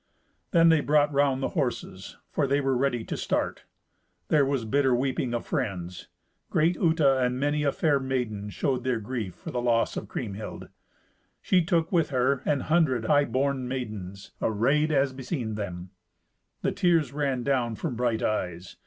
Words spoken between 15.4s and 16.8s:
them. The